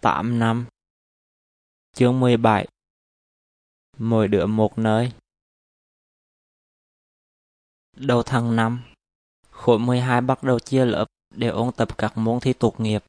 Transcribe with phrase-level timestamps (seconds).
[0.00, 0.66] 8 năm
[1.92, 2.66] Chương 17
[3.98, 5.12] Mỗi đứa một nơi
[7.96, 8.82] Đầu tháng 5
[9.50, 13.04] Khối 12 bắt đầu chia lớp để ôn tập các môn thi tốt nghiệp.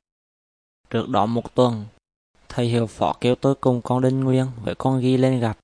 [0.89, 1.86] Trước đó một tuần,
[2.50, 5.58] thầy hiệu phó kêu tôi cùng con Đinh Nguyên với con Ghi lên gặp.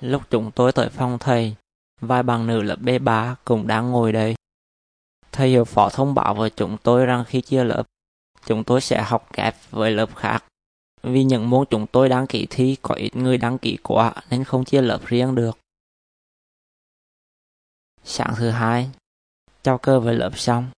[0.00, 1.54] Lúc chúng tôi tới phòng thầy,
[2.00, 4.34] vài bằng nữ lớp B3 cũng đang ngồi đây.
[5.32, 7.82] Thầy hiệu phó thông báo với chúng tôi rằng khi chia lớp,
[8.46, 10.44] chúng tôi sẽ học kép với lớp khác.
[11.02, 14.44] Vì những môn chúng tôi đăng ký thi có ít người đăng ký quá nên
[14.44, 15.58] không chia lớp riêng được.
[18.04, 18.90] Sáng thứ hai,
[19.62, 20.70] trao cơ với lớp xong.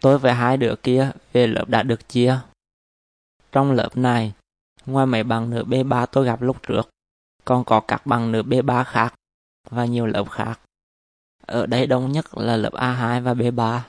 [0.00, 2.38] Tôi với hai đứa kia về lớp đã được chia.
[3.52, 4.32] Trong lớp này,
[4.86, 6.90] ngoài mấy bằng nữ B3 tôi gặp lúc trước,
[7.44, 9.14] còn có các bằng nữ B3 khác
[9.70, 10.60] và nhiều lớp khác.
[11.46, 13.80] Ở đây đông nhất là lớp A2 và B3.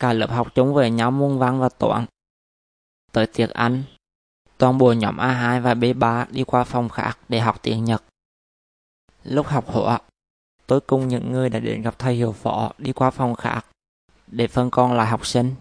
[0.00, 2.06] Cả lớp học chung với nhau môn văn và toán.
[3.12, 3.82] Tới tiệc ăn,
[4.58, 8.04] toàn bộ nhóm A2 và B3 đi qua phòng khác để học tiếng Nhật.
[9.24, 10.00] Lúc học hóa,
[10.66, 13.66] tôi cùng những người đã đến gặp thầy hiệu phó đi qua phòng khác
[14.26, 15.54] để phân con lại học sinh.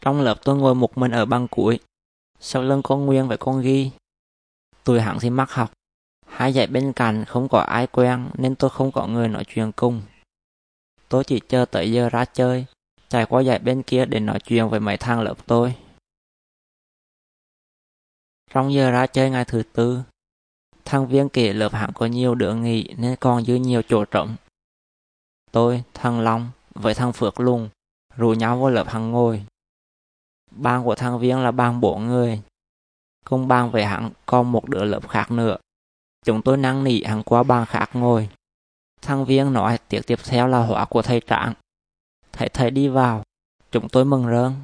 [0.00, 1.80] Trong lớp tôi ngồi một mình ở băng cuối,
[2.40, 3.90] sau lưng con Nguyên với con Ghi.
[4.84, 5.72] Tụi hẳn thì mắc học,
[6.26, 9.72] hai dạy bên cạnh không có ai quen nên tôi không có người nói chuyện
[9.72, 10.02] cùng.
[11.14, 12.66] Tôi chỉ chờ tới giờ ra chơi,
[13.08, 15.74] chạy qua dạy bên kia để nói chuyện với mấy thằng lớp tôi.
[18.50, 20.02] Trong giờ ra chơi ngày thứ tư,
[20.84, 24.36] thằng viên kể lớp hẳn có nhiều đứa nghỉ nên còn dư nhiều chỗ trống.
[25.52, 27.68] Tôi, thằng Long với thằng Phước Lùng
[28.16, 29.44] rủ nhau vô lớp hắn ngồi.
[30.50, 32.42] bang của thằng Viên là bang bốn người.
[33.24, 35.56] Cùng bang với hắn còn một đứa lớp khác nữa.
[36.24, 38.28] Chúng tôi năng nỉ hắn qua bang khác ngồi.
[39.04, 41.54] Thằng Viên nói tiệc tiếp theo là hóa của thầy Trạng.
[42.32, 43.22] thầy thầy đi vào,
[43.70, 44.54] chúng tôi mừng rơn.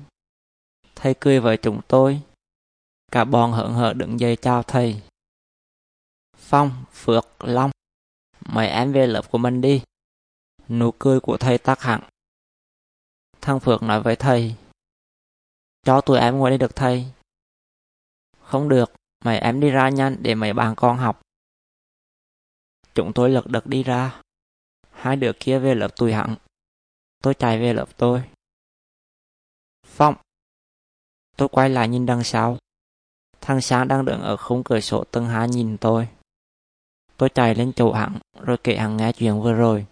[0.94, 2.22] Thầy cười với chúng tôi.
[3.12, 5.02] Cả bọn hững hờ đứng dậy chào thầy.
[6.36, 7.70] Phong, Phước, Long,
[8.46, 9.82] mời em về lớp của mình đi.
[10.68, 12.00] Nụ cười của thầy tắt hẳn.
[13.40, 14.54] Thằng Phước nói với thầy.
[15.82, 17.06] Cho tụi em ngồi đây được thầy.
[18.40, 18.92] Không được,
[19.24, 21.20] mày em đi ra nhanh để mấy bạn con học.
[22.94, 24.19] Chúng tôi lật đật đi ra.
[25.00, 26.36] Hai đứa kia về lớp tụi hẳn.
[27.22, 28.22] Tôi chạy về lớp tôi.
[29.86, 30.14] Phong.
[31.36, 32.58] Tôi quay lại nhìn đằng sau.
[33.40, 36.08] Thằng Sáng đang đứng ở khung cửa sổ tầng hai nhìn tôi.
[37.16, 39.86] Tôi chạy lên chỗ hắn rồi kể hắn nghe chuyện vừa rồi.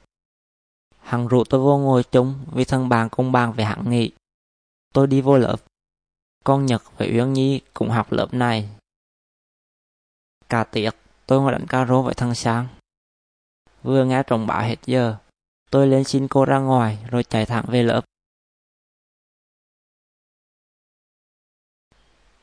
[0.98, 4.10] Hắn rủ tôi vô ngồi chung vì thân bạn công bàn về hắn nghỉ.
[4.94, 5.56] Tôi đi vô lớp.
[6.44, 8.68] Con Nhật và Uyên Nhi cũng học lớp này.
[10.48, 10.94] Cả tiệc,
[11.26, 12.68] tôi ngồi đánh caro với thằng Sang.
[13.88, 15.16] Vừa nghe trọng báo hết giờ,
[15.70, 18.00] tôi lên xin cô ra ngoài rồi chạy thẳng về lớp.